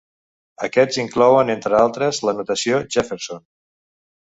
Aquests 0.67 0.97
inclouen, 1.03 1.51
entre 1.57 1.75
d'altres, 1.75 2.23
l'anotació 2.29 2.83
Jefferson. 2.97 3.47